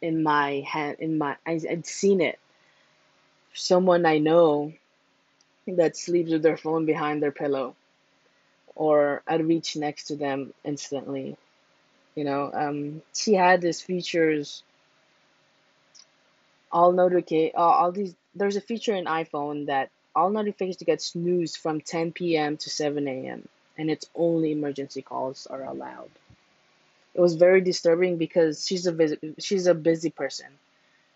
in 0.00 0.22
my 0.22 0.64
hand 0.66 0.96
in 1.00 1.18
my 1.18 1.36
I, 1.46 1.60
i'd 1.70 1.86
seen 1.86 2.20
it. 2.20 2.38
Someone 3.52 4.06
i 4.06 4.18
know 4.18 4.72
that 5.66 5.96
sleeps 5.96 6.30
with 6.30 6.42
their 6.42 6.56
phone 6.56 6.86
behind 6.86 7.22
their 7.22 7.32
pillow 7.32 7.76
or 8.78 9.22
I'd 9.26 9.44
reach 9.44 9.76
next 9.76 10.04
to 10.04 10.16
them 10.16 10.54
instantly. 10.64 11.36
You 12.14 12.24
know, 12.24 12.50
um, 12.54 13.02
she 13.12 13.34
had 13.34 13.60
these 13.60 13.82
features, 13.82 14.62
all 16.72 16.92
notificate, 16.92 17.54
all, 17.54 17.92
these. 17.92 18.14
There's 18.34 18.56
a 18.56 18.60
feature 18.60 18.94
in 18.94 19.04
iPhone 19.06 19.66
that 19.66 19.90
all 20.14 20.30
notifications 20.30 20.82
get 20.84 21.02
snoozed 21.02 21.58
from 21.58 21.80
10 21.80 22.12
p.m. 22.12 22.56
to 22.56 22.70
7 22.70 23.06
a.m. 23.06 23.48
and 23.76 23.90
it's 23.90 24.08
only 24.14 24.52
emergency 24.52 25.02
calls 25.02 25.46
are 25.48 25.64
allowed. 25.64 26.10
It 27.14 27.20
was 27.20 27.34
very 27.34 27.60
disturbing 27.60 28.16
because 28.16 28.64
she's 28.64 28.86
a 28.86 29.18
she's 29.38 29.66
a 29.66 29.74
busy 29.74 30.10
person. 30.10 30.46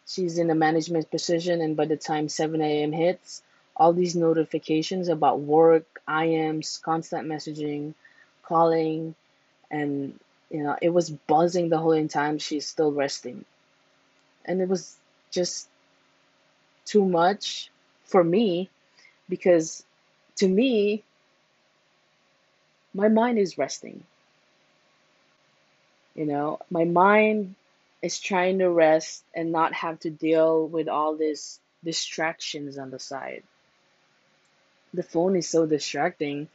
She's 0.05 0.37
in 0.39 0.51
a 0.51 0.55
management 0.55 1.11
position, 1.13 1.61
and 1.61 1.77
by 1.77 1.87
the 1.87 1.97
time 1.97 2.29
7 2.29 2.61
a.m. 2.61 2.91
hits, 2.91 3.43
all 3.77 3.93
these 3.93 4.15
notifications 4.15 5.09
about 5.09 5.41
work, 5.41 6.03
IMs, 6.09 6.81
constant 6.83 7.29
messaging, 7.29 7.95
calling, 8.43 9.15
and 9.71 10.19
you 10.51 10.63
know, 10.63 10.77
it 10.83 10.91
was 10.91 11.11
buzzing 11.11 11.71
the 11.71 11.79
whole 11.79 12.07
time 12.09 12.39
she's 12.39 12.67
still 12.67 12.93
resting. 12.93 13.45
And 14.45 14.61
it 14.61 14.69
was 14.69 14.97
just 15.31 15.69
too 16.85 17.05
much 17.05 17.71
for 18.05 18.23
me 18.23 18.69
because 19.29 19.85
to 20.37 20.49
me, 20.49 21.03
my 22.93 23.09
mind 23.09 23.39
is 23.39 23.57
resting. 23.57 24.05
You 26.15 26.27
know, 26.27 26.59
my 26.71 26.85
mind 26.85 27.55
is 28.03 28.21
trying 28.21 28.59
to 28.59 28.69
rest 28.69 29.25
and 29.35 29.53
not 29.53 29.73
have 29.73 30.01
to 30.01 30.11
deal 30.11 30.67
with 30.69 30.89
all 30.89 31.17
these 31.17 31.59
distractions 31.83 32.77
on 32.77 32.91
the 32.91 32.99
side. 32.99 33.43
The 34.95 35.03
phone 35.03 35.37
is 35.37 35.49
so 35.49 35.67
distracting 35.67 36.49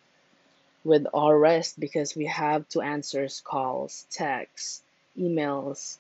with 0.84 1.08
our 1.14 1.38
rest 1.38 1.80
because 1.80 2.16
we 2.16 2.26
have 2.28 2.68
to 2.70 2.82
answer 2.82 3.28
calls, 3.44 4.06
texts, 4.12 4.84
emails, 5.20 5.98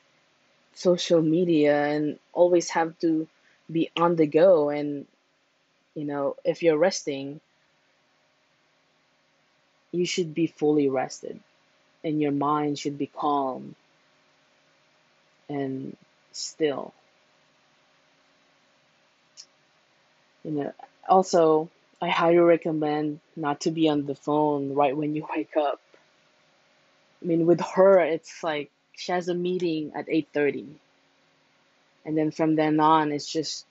social 0.74 1.22
media, 1.22 1.86
and 1.88 2.20
always 2.34 2.70
have 2.72 2.98
to 3.00 3.28
be 3.72 3.92
on 3.98 4.16
the 4.16 4.28
go. 4.28 4.70
And, 4.70 5.08
you 5.96 6.06
know, 6.06 6.36
if 6.46 6.64
you're 6.64 6.78
resting, 6.78 7.42
you 9.92 10.06
should 10.06 10.34
be 10.34 10.48
fully 10.48 10.90
rested 10.90 11.40
and 12.04 12.22
your 12.22 12.32
mind 12.32 12.80
should 12.80 12.98
be 12.98 13.08
calm 13.08 13.76
and 15.50 15.96
still. 16.32 16.94
You 20.44 20.52
know, 20.52 20.74
also, 21.08 21.70
I 22.02 22.10
highly 22.10 22.38
recommend 22.38 23.20
not 23.36 23.62
to 23.62 23.72
be 23.72 23.90
on 23.90 24.06
the 24.06 24.16
phone 24.16 24.76
right 24.76 24.96
when 24.96 25.16
you 25.16 25.26
wake 25.36 25.58
up. 25.58 25.82
I 27.22 27.26
mean, 27.26 27.48
with 27.48 27.62
her, 27.62 28.00
it's 28.00 28.44
like 28.44 28.70
she 28.94 29.12
has 29.12 29.30
a 29.30 29.34
meeting 29.34 29.94
at 29.96 30.08
8:30, 30.08 30.68
and 32.06 32.18
then 32.18 32.30
from 32.32 32.56
then 32.56 32.80
on, 32.80 33.12
it's 33.12 33.32
just 33.32 33.66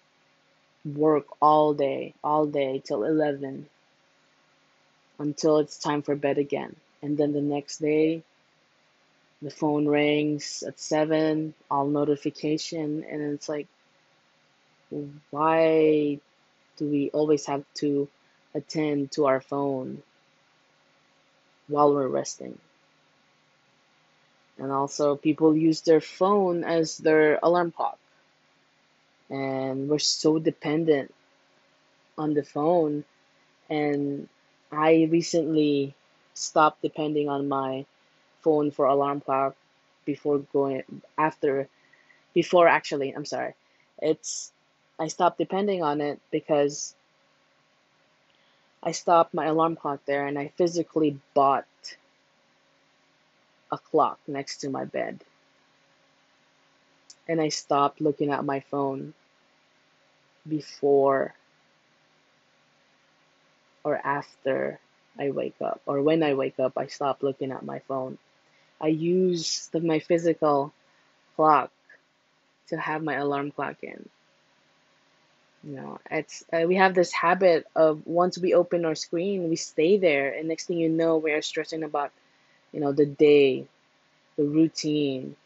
work 0.84 1.26
all 1.40 1.74
day, 1.74 2.14
all 2.22 2.46
day 2.46 2.82
till 2.84 3.04
11 3.04 3.68
until 5.18 5.58
it's 5.58 5.78
time 5.78 6.02
for 6.02 6.14
bed 6.14 6.38
again. 6.38 6.76
And 7.02 7.16
then 7.16 7.32
the 7.32 7.40
next 7.40 7.78
day, 7.78 8.22
the 9.40 9.50
phone 9.50 9.86
rings 9.86 10.62
at 10.66 10.80
7, 10.80 11.54
all 11.70 11.86
notification, 11.86 13.04
and 13.08 13.22
it's 13.22 13.48
like, 13.48 13.68
why 15.30 16.18
do 16.76 16.88
we 16.88 17.10
always 17.10 17.46
have 17.46 17.64
to 17.76 18.08
attend 18.56 19.12
to 19.12 19.26
our 19.26 19.40
phone 19.40 20.02
while 21.68 21.94
we're 21.94 22.08
resting? 22.08 22.58
And 24.58 24.72
also, 24.72 25.16
people 25.16 25.54
use 25.54 25.82
their 25.82 26.00
phone 26.00 26.64
as 26.64 26.96
their 26.96 27.38
alarm 27.42 27.72
clock. 27.72 27.98
And 29.28 29.88
we're 29.88 29.98
so 29.98 30.38
dependent 30.38 31.12
on 32.16 32.32
the 32.32 32.42
phone. 32.42 33.04
And 33.68 34.28
I 34.72 35.08
recently 35.10 35.94
stopped 36.32 36.80
depending 36.82 37.28
on 37.28 37.48
my 37.48 37.84
phone 38.40 38.70
for 38.70 38.86
alarm 38.86 39.20
clock 39.20 39.56
before 40.04 40.38
going 40.38 40.82
after 41.18 41.68
before 42.32 42.68
actually 42.68 43.12
I'm 43.12 43.24
sorry. 43.24 43.54
It's 44.00 44.52
I 44.98 45.08
stopped 45.08 45.38
depending 45.38 45.82
on 45.82 46.00
it 46.00 46.20
because 46.30 46.94
I 48.86 48.92
stopped 48.92 49.34
my 49.34 49.46
alarm 49.46 49.74
clock 49.74 49.98
there 50.06 50.28
and 50.28 50.38
I 50.38 50.52
physically 50.56 51.18
bought 51.34 51.66
a 53.72 53.78
clock 53.78 54.20
next 54.28 54.58
to 54.58 54.70
my 54.70 54.84
bed. 54.84 55.24
And 57.26 57.40
I 57.40 57.48
stopped 57.48 58.00
looking 58.00 58.30
at 58.30 58.44
my 58.44 58.60
phone 58.60 59.12
before 60.48 61.34
or 63.82 63.96
after 63.96 64.78
I 65.18 65.30
wake 65.30 65.60
up 65.60 65.80
or 65.84 66.00
when 66.00 66.22
I 66.22 66.34
wake 66.34 66.60
up 66.60 66.74
I 66.78 66.86
stop 66.86 67.24
looking 67.24 67.50
at 67.50 67.64
my 67.64 67.80
phone. 67.88 68.18
I 68.80 68.86
use 68.86 69.68
the, 69.72 69.80
my 69.80 69.98
physical 69.98 70.72
clock 71.34 71.72
to 72.68 72.76
have 72.76 73.02
my 73.02 73.14
alarm 73.14 73.50
clock 73.50 73.78
in. 73.82 74.08
You 75.66 75.72
know, 75.72 75.98
it's 76.10 76.44
uh, 76.52 76.64
we 76.68 76.76
have 76.76 76.94
this 76.94 77.12
habit 77.12 77.66
of 77.76 78.06
once 78.06 78.38
we 78.38 78.54
open 78.54 78.84
our 78.86 78.94
screen, 78.94 79.50
we 79.50 79.56
stay 79.56 79.98
there, 79.98 80.32
and 80.32 80.48
next 80.48 80.66
thing 80.66 80.78
you 80.78 80.88
know, 80.88 81.18
we 81.18 81.32
are 81.32 81.42
stressing 81.42 81.82
about, 81.82 82.12
you 82.72 82.80
know, 82.80 82.92
the 82.92 83.06
day, 83.06 83.66
the 84.36 84.44
routine, 84.44 85.36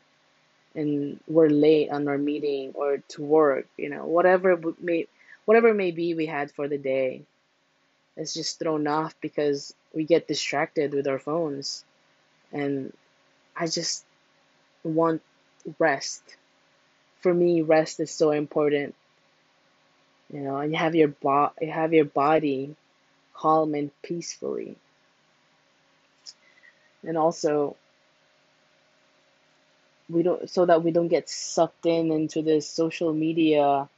and 0.75 1.21
we're 1.29 1.49
late 1.50 1.91
on 1.91 2.09
our 2.09 2.19
meeting 2.19 2.73
or 2.75 2.99
to 3.11 3.23
work. 3.23 3.67
You 3.79 3.91
know, 3.91 4.07
whatever 4.07 4.61
may, 4.81 5.09
whatever 5.47 5.75
may 5.75 5.93
be 5.93 6.15
we 6.15 6.27
had 6.27 6.53
for 6.53 6.69
the 6.69 6.79
day, 6.79 7.23
it's 8.17 8.35
just 8.35 8.59
thrown 8.61 8.87
off 8.87 9.15
because 9.21 9.75
we 9.95 10.05
get 10.05 10.29
distracted 10.29 10.95
with 10.95 11.09
our 11.09 11.19
phones, 11.21 11.85
and 12.53 12.93
I 13.57 13.67
just 13.69 14.05
want 14.85 15.23
rest. 15.79 16.23
For 17.21 17.33
me, 17.35 17.62
rest 17.62 18.00
is 18.00 18.11
so 18.11 18.33
important 18.33 18.95
you 20.32 20.40
know, 20.40 20.56
and 20.56 20.72
you 20.72 20.78
have 20.78 20.94
your 20.94 21.08
bo- 21.08 21.52
you 21.60 21.70
have 21.70 21.92
your 21.92 22.04
body 22.04 22.75
calm 23.34 23.75
and 23.75 23.90
peacefully. 24.02 24.76
And 27.02 27.16
also 27.16 27.76
we 30.08 30.22
don't 30.22 30.49
so 30.50 30.66
that 30.66 30.82
we 30.82 30.90
don't 30.90 31.08
get 31.08 31.28
sucked 31.28 31.87
in 31.87 32.10
into 32.10 32.42
this 32.42 32.68
social 32.68 33.12
media 33.12 33.88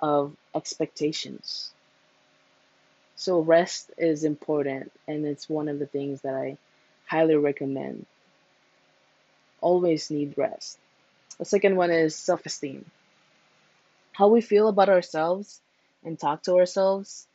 of 0.00 0.34
expectations. 0.54 1.70
So 3.16 3.40
rest 3.40 3.90
is 3.98 4.24
important 4.24 4.90
and 5.06 5.24
it's 5.24 5.48
one 5.48 5.68
of 5.68 5.78
the 5.78 5.86
things 5.86 6.22
that 6.22 6.34
I 6.34 6.56
highly 7.06 7.36
recommend. 7.36 8.06
Always 9.60 10.10
need 10.10 10.36
rest. 10.36 10.78
The 11.38 11.44
second 11.44 11.76
one 11.76 11.90
is 11.90 12.16
self-esteem. 12.16 12.84
How 14.12 14.28
we 14.28 14.42
feel 14.42 14.68
about 14.68 14.90
ourselves 14.90 15.60
and 16.04 16.18
talk 16.18 16.42
to 16.42 16.56
ourselves 16.56 17.26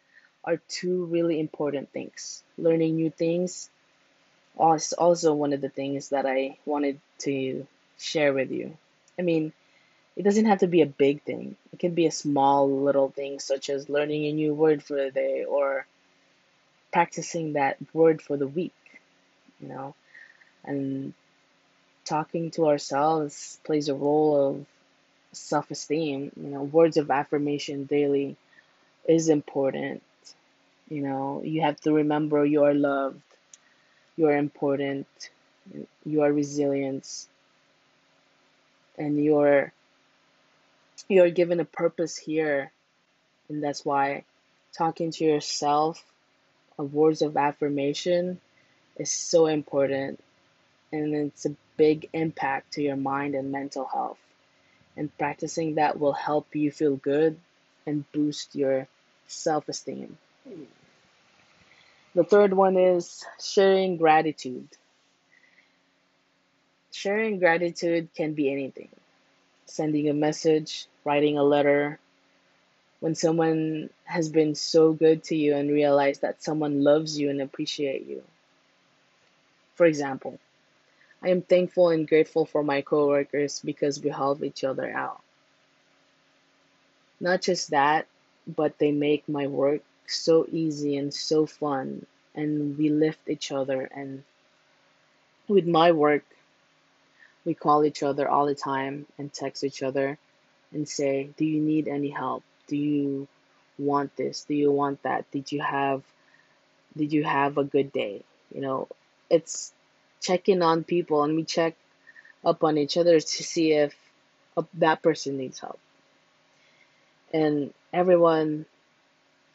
are 0.44 0.62
two 0.68 1.06
really 1.06 1.40
important 1.40 1.92
things. 1.92 2.44
Learning 2.58 2.96
new 2.96 3.10
things 3.10 3.70
is 4.76 4.94
also 4.94 5.34
one 5.34 5.54
of 5.54 5.62
the 5.62 5.70
things 5.70 6.10
that 6.10 6.26
I 6.26 6.58
wanted 6.66 7.00
to 7.20 7.66
share 7.98 8.32
with 8.34 8.52
you. 8.52 8.78
I 9.18 9.24
mean, 9.24 9.54
it 10.16 10.24
doesn't 10.24 10.46
have 10.46 10.60
to 10.60 10.68
be 10.68 10.82
a 10.82 10.88
big 10.88 11.24
thing. 11.24 11.56
It 11.74 11.80
can 11.80 11.94
be 11.94 12.06
a 12.06 12.12
small 12.12 12.70
little 12.70 13.10
thing 13.10 13.40
such 13.40 13.70
as 13.70 13.90
learning 13.90 14.26
a 14.26 14.34
new 14.34 14.54
word 14.54 14.84
for 14.84 14.96
the 14.96 15.12
day 15.12 15.46
or 15.46 15.86
practicing 16.92 17.54
that 17.54 17.78
word 17.94 18.22
for 18.22 18.38
the 18.38 18.48
week, 18.48 18.74
you 19.60 19.68
know. 19.68 19.96
And 20.64 21.14
talking 22.06 22.52
to 22.52 22.68
ourselves 22.68 23.60
plays 23.64 23.90
a 23.90 23.96
role 23.96 24.50
of 24.50 24.66
self-esteem, 25.38 26.32
you 26.36 26.50
know, 26.50 26.64
words 26.64 26.98
of 26.98 27.12
affirmation 27.12 27.86
daily 27.86 28.36
is 29.08 29.30
important. 29.30 30.04
You 30.90 31.02
know, 31.02 31.42
you 31.44 31.62
have 31.62 31.80
to 31.82 31.94
remember 31.94 32.46
you 32.46 32.64
are 32.64 32.74
loved, 32.74 33.22
you 34.16 34.28
are 34.28 34.38
important, 34.38 35.08
you 36.06 36.22
are 36.22 36.32
resilient, 36.32 37.28
and 38.98 39.24
you're 39.24 39.72
you're 41.08 41.30
given 41.30 41.60
a 41.60 41.66
purpose 41.66 42.18
here, 42.18 42.72
and 43.50 43.64
that's 43.64 43.86
why 43.86 44.24
talking 44.78 45.12
to 45.12 45.24
yourself 45.24 46.04
of 46.78 46.94
words 46.94 47.22
of 47.22 47.38
affirmation 47.38 48.40
is 48.98 49.12
so 49.12 49.48
important, 49.48 50.24
and 50.92 51.14
it's 51.16 51.46
a 51.46 51.56
big 51.78 52.10
impact 52.14 52.74
to 52.74 52.82
your 52.82 52.96
mind 52.96 53.36
and 53.36 53.52
mental 53.52 53.86
health. 53.86 54.18
And 54.98 55.16
practicing 55.18 55.76
that 55.76 56.00
will 56.00 56.14
help 56.14 56.56
you 56.56 56.72
feel 56.72 56.96
good 56.98 57.38
and 57.86 58.12
boost 58.12 58.56
your 58.56 58.88
self 59.28 59.70
esteem. 59.70 60.18
The 62.16 62.24
third 62.24 62.54
one 62.54 62.78
is 62.78 63.24
sharing 63.40 63.98
gratitude. 63.98 64.68
Sharing 66.92 67.38
gratitude 67.38 68.10
can 68.16 68.34
be 68.34 68.52
anything 68.52 68.90
sending 69.68 70.10
a 70.10 70.14
message, 70.14 70.88
writing 71.04 71.38
a 71.38 71.44
letter. 71.44 72.00
When 73.00 73.14
someone 73.14 73.92
has 74.06 74.30
been 74.30 74.56
so 74.56 74.92
good 74.92 75.24
to 75.26 75.36
you 75.36 75.56
and 75.56 75.70
realize 75.70 76.20
that 76.20 76.42
someone 76.42 76.84
loves 76.84 77.20
you 77.20 77.30
and 77.30 77.42
appreciate 77.42 78.08
you. 78.08 78.24
For 79.76 79.86
example, 79.86 80.40
I 81.22 81.30
am 81.30 81.42
thankful 81.42 81.90
and 81.90 82.08
grateful 82.08 82.46
for 82.46 82.64
my 82.64 82.82
coworkers 82.82 83.60
because 83.60 84.02
we 84.02 84.10
help 84.10 84.44
each 84.44 84.64
other 84.64 84.92
out. 84.92 85.22
Not 87.20 87.42
just 87.42 87.72
that, 87.72 88.08
but 88.48 88.78
they 88.78 88.92
make 88.92 89.28
my 89.28 89.48
work 89.48 89.82
so 90.06 90.46
easy 90.52 90.96
and 90.96 91.14
so 91.14 91.46
fun 91.46 92.06
and 92.34 92.78
we 92.78 92.90
lift 92.90 93.28
each 93.28 93.52
other 93.52 93.90
and 93.94 94.24
with 95.48 95.68
my 95.68 95.92
work 95.92 96.24
we 97.44 97.54
call 97.54 97.84
each 97.84 98.04
other 98.04 98.28
all 98.28 98.46
the 98.46 98.56
time 98.56 99.06
and 99.18 99.34
text 99.34 99.64
each 99.64 99.84
other 99.84 100.18
and 100.72 100.88
say 100.88 101.30
do 101.38 101.46
you 101.46 101.62
need 101.62 101.88
any 101.88 102.10
help? 102.10 102.44
Do 102.68 102.78
you 102.78 103.28
want 103.78 104.16
this? 104.16 104.44
Do 104.44 104.54
you 104.54 104.72
want 104.72 105.04
that? 105.04 105.30
Did 105.32 105.52
you 105.52 105.62
have 105.62 106.04
did 106.96 107.12
you 107.12 107.24
have 107.24 107.58
a 107.58 107.64
good 107.64 107.92
day? 107.92 108.24
You 108.54 108.62
know 108.62 108.88
it's 109.30 109.74
checking 110.28 110.62
on 110.62 110.84
people 110.84 111.24
and 111.24 111.36
we 111.36 111.44
check 111.44 111.76
up 112.44 112.64
on 112.64 112.78
each 112.78 112.98
other 112.98 113.20
to 113.20 113.44
see 113.52 113.68
if 113.74 113.96
that 114.74 115.02
person 115.02 115.38
needs 115.38 115.60
help 115.60 115.80
and 117.34 117.74
everyone 117.94 118.66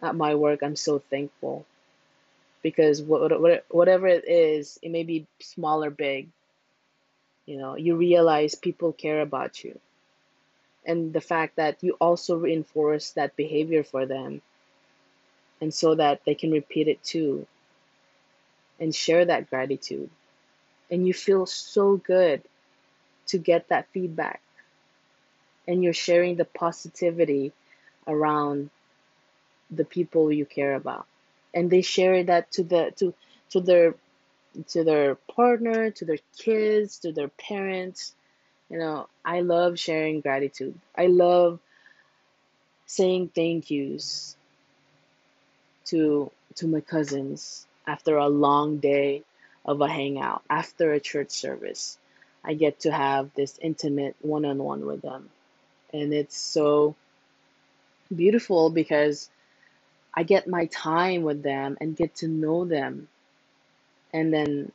at 0.03 0.15
my 0.15 0.35
work, 0.35 0.63
I'm 0.63 0.77
so 0.77 0.99
thankful 0.99 1.65
because 2.63 3.03
what, 3.03 3.41
what, 3.41 3.65
whatever 3.71 4.07
it 4.07 4.29
is, 4.29 4.79
it 4.83 4.91
may 4.91 5.05
be 5.05 5.27
small 5.41 5.85
or 5.85 5.91
big. 5.91 6.29
You 7.47 7.59
know, 7.59 7.77
you 7.77 7.97
realize 7.97 8.55
people 8.55 8.93
care 8.93 9.21
about 9.21 9.65
you. 9.65 9.79
And 10.85 11.13
the 11.13 11.21
fact 11.21 11.57
that 11.57 11.83
you 11.83 11.97
also 12.01 12.37
reinforce 12.37 13.11
that 13.13 13.37
behavior 13.37 13.85
for 13.85 14.07
them, 14.07 14.43
and 15.61 15.73
so 15.73 15.95
that 15.95 16.23
they 16.27 16.35
can 16.35 16.51
repeat 16.51 16.89
it 16.89 17.03
too, 17.05 17.47
and 18.81 18.93
share 18.93 19.25
that 19.25 19.49
gratitude. 19.49 20.11
And 20.93 21.07
you 21.07 21.15
feel 21.15 21.47
so 21.47 21.97
good 21.97 22.43
to 23.29 23.39
get 23.39 23.71
that 23.71 23.89
feedback. 23.93 24.43
And 25.67 25.83
you're 25.83 25.95
sharing 25.95 26.37
the 26.37 26.45
positivity 26.45 27.53
around 28.07 28.71
the 29.71 29.85
people 29.85 30.31
you 30.31 30.45
care 30.45 30.75
about. 30.75 31.07
And 31.55 31.71
they 31.71 31.83
share 31.83 32.23
that 32.25 32.53
to 32.53 32.63
the 32.63 32.93
to 32.97 33.15
to 33.51 33.61
their 33.61 33.95
to 34.69 34.85
their 34.85 35.15
partner 35.15 35.91
to 35.91 36.05
their 36.05 36.19
kids 36.39 36.99
to 36.99 37.13
their 37.13 37.29
parents. 37.29 38.15
You 38.69 38.79
know 38.79 39.09
i 39.25 39.41
love 39.41 39.79
sharing 39.79 40.21
gratitude. 40.21 40.79
I 40.97 41.07
love 41.07 41.59
saying 42.87 43.31
thank 43.35 43.71
yous 43.71 44.37
to 45.87 46.31
to 46.57 46.67
my 46.67 46.81
cousins 46.81 47.67
after 47.87 48.17
a 48.19 48.29
long 48.29 48.79
day 48.79 49.23
of 49.65 49.81
a 49.81 49.89
hangout 49.89 50.43
after 50.51 50.93
a 50.93 51.01
church 51.01 51.31
service 51.31 51.99
i 52.45 52.55
get 52.55 52.81
to 52.81 52.91
have 52.93 53.31
this 53.35 53.59
intimate 53.63 54.17
one-on-one 54.23 54.87
with 54.87 55.03
them 55.03 55.29
and 55.93 56.13
it's 56.15 56.37
so 56.37 56.95
beautiful 58.15 58.71
because 58.71 59.31
I 60.15 60.23
get 60.25 60.47
my 60.49 60.67
time 60.67 61.23
with 61.23 61.43
them 61.43 61.77
and 61.81 61.97
get 61.97 62.17
to 62.17 62.29
know 62.29 62.65
them. 62.65 63.09
And 64.13 64.33
then 64.33 64.73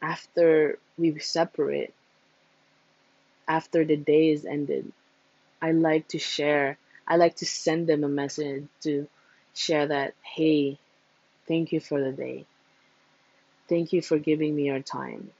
after 0.00 0.78
we 0.96 1.18
separate, 1.18 1.94
after 3.48 3.84
the 3.84 3.96
day 3.96 4.30
is 4.30 4.44
ended, 4.44 4.92
I 5.60 5.72
like 5.72 6.08
to 6.08 6.18
share, 6.18 6.78
I 7.06 7.16
like 7.16 7.36
to 7.36 7.46
send 7.46 7.88
them 7.88 8.04
a 8.04 8.08
message 8.08 8.66
to 8.82 9.08
share 9.54 9.88
that, 9.88 10.14
hey, 10.22 10.78
thank 11.48 11.72
you 11.72 11.80
for 11.80 12.00
the 12.02 12.12
day. 12.12 12.46
Thank 13.70 13.94
you 13.94 14.02
for 14.02 14.18
giving 14.18 14.54
me 14.54 14.64
your 14.64 14.80
time. 14.80 15.30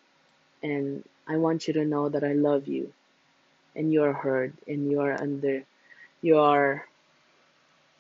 And 0.63 1.05
I 1.29 1.37
want 1.37 1.69
you 1.69 1.75
to 1.75 1.85
know 1.85 2.09
that 2.09 2.25
I 2.25 2.33
love 2.33 2.69
you 2.69 2.95
and 3.77 3.93
you're 3.93 4.15
heard 4.15 4.55
and 4.67 4.91
you're 4.91 5.21
under, 5.21 5.65
you 6.23 6.39
are 6.39 6.87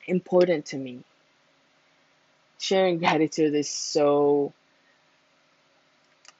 important 0.06 0.66
to 0.66 0.78
me 0.78 1.04
sharing 2.60 2.98
gratitude 2.98 3.54
is 3.54 3.70
so 3.70 4.52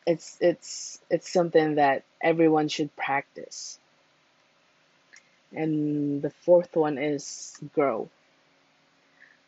it's 0.07 0.37
it's 0.41 1.01
it's 1.11 1.33
something 1.33 1.77
that 1.77 2.05
everyone 2.21 2.69
should 2.69 2.95
practice. 2.97 3.79
And 5.53 6.23
the 6.23 6.31
fourth 6.31 6.77
one 6.77 6.99
is 6.99 7.59
grow. 7.75 8.09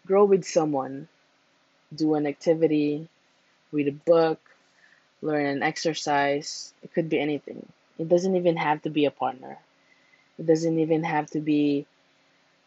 Grow 0.06 0.24
with 0.24 0.44
someone. 0.44 1.08
Do 1.94 2.14
an 2.14 2.26
activity, 2.26 3.08
read 3.72 3.88
a 3.88 3.92
book, 3.92 4.40
learn 5.22 5.46
an 5.46 5.62
exercise. 5.62 6.72
It 6.82 6.92
could 6.92 7.08
be 7.08 7.18
anything. 7.18 7.66
It 7.98 8.08
doesn't 8.08 8.36
even 8.36 8.56
have 8.56 8.82
to 8.82 8.90
be 8.90 9.06
a 9.06 9.10
partner. 9.10 9.58
It 10.38 10.46
doesn't 10.46 10.78
even 10.78 11.04
have 11.04 11.30
to 11.30 11.40
be 11.40 11.86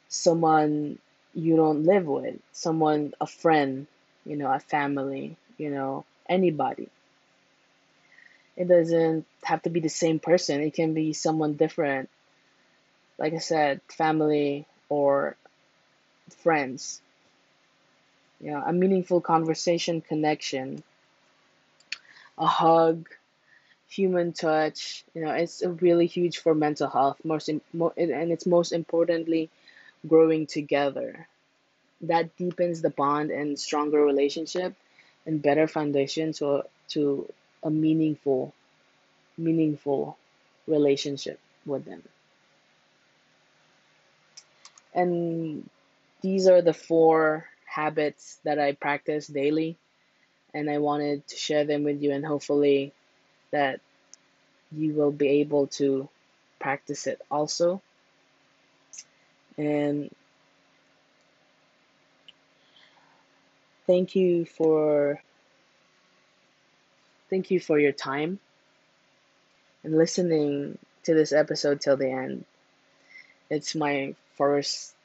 someone 0.07 0.99
you 1.33 1.55
don't 1.55 1.85
live 1.85 2.05
with, 2.05 2.35
someone, 2.53 3.13
a 3.19 3.27
friend, 3.27 3.87
you 4.25 4.37
know, 4.37 4.51
a 4.51 4.59
family, 4.59 5.35
you 5.57 5.69
know, 5.69 6.05
anybody. 6.29 6.89
It 8.55 8.67
doesn't 8.69 9.25
have 9.43 9.61
to 9.63 9.69
be 9.69 9.81
the 9.81 9.89
same 9.89 10.19
person, 10.19 10.61
it 10.61 10.73
can 10.73 10.93
be 10.93 11.13
someone 11.13 11.53
different. 11.55 12.09
Like 13.17 13.33
I 13.33 13.39
said, 13.39 13.81
family 13.89 14.65
or 14.89 15.35
friends. 16.37 17.01
You 18.39 18.51
know, 18.51 18.63
a 18.65 18.73
meaningful 18.73 19.21
conversation, 19.21 20.01
connection, 20.01 20.83
a 22.37 22.45
hug, 22.45 23.09
human 23.87 24.33
touch. 24.33 25.03
You 25.13 25.25
know, 25.25 25.31
it's 25.33 25.63
really 25.65 26.07
huge 26.07 26.39
for 26.39 26.53
mental 26.55 26.89
health. 26.89 27.19
Most, 27.23 27.49
and 27.49 27.61
it's 28.31 28.45
most 28.45 28.71
importantly, 28.71 29.49
growing 30.07 30.47
together 30.47 31.27
that 32.01 32.35
deepens 32.37 32.81
the 32.81 32.89
bond 32.89 33.31
and 33.31 33.59
stronger 33.59 34.01
relationship 34.01 34.73
and 35.25 35.41
better 35.41 35.67
foundation 35.67 36.33
to 36.33 36.63
to 36.89 37.27
a 37.63 37.69
meaningful 37.71 38.53
meaningful 39.37 40.17
relationship 40.67 41.39
with 41.65 41.85
them 41.85 42.03
and 44.93 45.69
these 46.21 46.47
are 46.47 46.61
the 46.61 46.73
four 46.73 47.45
habits 47.65 48.39
that 48.43 48.59
I 48.59 48.73
practice 48.73 49.27
daily 49.27 49.77
and 50.55 50.71
I 50.71 50.79
wanted 50.79 51.27
to 51.27 51.35
share 51.35 51.65
them 51.65 51.83
with 51.83 52.01
you 52.01 52.11
and 52.11 52.25
hopefully 52.25 52.93
that 53.51 53.81
you 54.71 54.93
will 54.93 55.11
be 55.11 55.27
able 55.41 55.67
to 55.67 56.09
practice 56.59 57.05
it 57.05 57.21
also 57.29 57.81
and 59.57 60.09
Thank 63.87 64.15
you 64.15 64.45
for 64.45 65.21
thank 67.29 67.51
you 67.51 67.59
for 67.59 67.77
your 67.77 67.91
time 67.91 68.39
and 69.83 69.95
listening 69.95 70.79
to 71.03 71.13
this 71.13 71.31
episode 71.31 71.81
till 71.81 71.95
the 71.95 72.09
end. 72.09 72.45
It's 73.51 73.75
my 73.75 74.15
first 74.37 74.95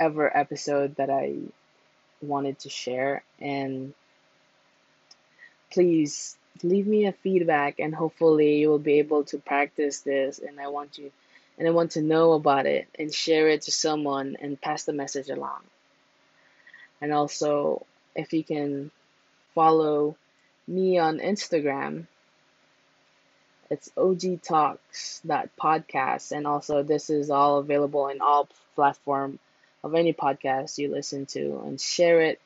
ever 0.00 0.36
episode 0.36 0.96
that 0.96 1.10
I 1.10 1.36
wanted 2.20 2.58
to 2.60 2.68
share 2.68 3.22
and 3.40 3.94
please 5.70 6.36
leave 6.62 6.86
me 6.86 7.06
a 7.06 7.12
feedback 7.12 7.78
and 7.78 7.94
hopefully 7.94 8.58
you 8.58 8.68
will 8.68 8.78
be 8.78 8.98
able 8.98 9.24
to 9.24 9.38
practice 9.38 10.00
this 10.00 10.38
and 10.38 10.60
I 10.60 10.68
want 10.68 10.98
you 10.98 11.12
and 11.58 11.66
I 11.66 11.70
want 11.70 11.92
to 11.92 12.02
know 12.02 12.32
about 12.32 12.66
it 12.66 12.88
and 12.98 13.12
share 13.12 13.48
it 13.48 13.62
to 13.62 13.70
someone 13.70 14.36
and 14.40 14.60
pass 14.60 14.84
the 14.84 14.92
message 14.92 15.28
along. 15.28 15.60
And 17.00 17.12
also 17.12 17.86
if 18.14 18.32
you 18.32 18.42
can 18.42 18.90
follow 19.54 20.16
me 20.66 20.98
on 20.98 21.18
Instagram, 21.18 22.06
it's 23.70 23.90
OG 23.96 24.42
Talks 24.42 25.20
that 25.24 25.50
podcast 25.56 26.32
and 26.32 26.46
also 26.46 26.82
this 26.82 27.10
is 27.10 27.30
all 27.30 27.58
available 27.58 28.08
in 28.08 28.20
all 28.20 28.48
platform 28.74 29.38
of 29.84 29.94
any 29.94 30.12
podcast 30.12 30.78
you 30.78 30.90
listen 30.90 31.26
to 31.26 31.60
and 31.64 31.80
share 31.80 32.20
it 32.20 32.40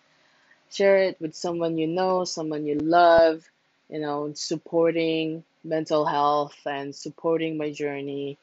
share 0.72 0.96
it 0.96 1.20
with 1.20 1.34
someone 1.34 1.76
you 1.76 1.86
know, 1.86 2.24
someone 2.24 2.64
you 2.64 2.76
love, 2.76 3.44
you 3.90 4.00
know, 4.00 4.32
supporting 4.34 5.44
mental 5.62 6.06
health 6.06 6.56
and 6.64 6.94
supporting 6.94 7.56
my 7.56 7.70
journey 7.70 8.38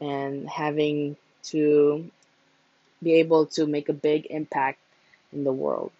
and 0.00 0.48
having 0.48 1.16
to 1.42 2.08
be 3.02 3.14
able 3.14 3.46
to 3.46 3.66
make 3.66 3.88
a 3.88 3.92
big 3.92 4.26
impact 4.30 4.78
in 5.32 5.44
the 5.44 5.52
world. 5.52 5.90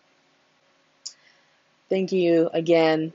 Thank 1.90 2.12
you 2.12 2.48
again. 2.52 3.12